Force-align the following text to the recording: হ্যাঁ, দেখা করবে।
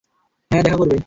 হ্যাঁ, 0.51 0.63
দেখা 0.63 0.77
করবে। 0.77 0.97